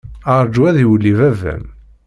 Rju 0.43 0.61
ad 0.69 0.73
d-iwelli 0.75 1.13
baba-m. 1.19 1.65